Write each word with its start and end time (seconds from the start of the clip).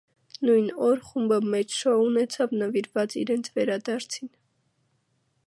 Նույն 0.47 0.69
օր 0.85 1.03
խումբը 1.09 1.37
մեծ 1.55 1.75
շոու 1.81 2.07
ունեցավ 2.07 2.57
նվիրված 2.63 3.17
իրենց 3.25 3.53
վերադարձին։ 3.61 4.35